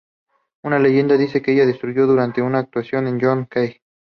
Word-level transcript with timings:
Una 0.63 0.79
leyenda 0.79 1.15
dice 1.15 1.43
que 1.43 1.53
ella 1.53 1.61
lo 1.61 1.67
destruyó 1.67 2.07
durante 2.07 2.41
una 2.41 2.57
actuación 2.57 3.05
con 3.05 3.19
John 3.21 3.45
Cage. 3.45 3.83